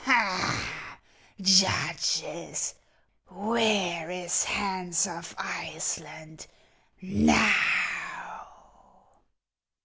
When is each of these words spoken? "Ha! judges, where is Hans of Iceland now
"Ha! 0.03 0.97
judges, 1.39 2.73
where 3.29 4.09
is 4.09 4.45
Hans 4.45 5.05
of 5.05 5.35
Iceland 5.37 6.47
now 7.03 8.47